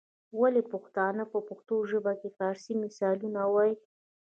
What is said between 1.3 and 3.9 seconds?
په پښتو ژبه کي فارسي مثالونه وايي؟